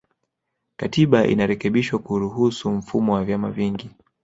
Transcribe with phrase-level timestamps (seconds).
[0.79, 3.89] Katiba inarekebishwa kuruhusu mfumo wa vyama vingi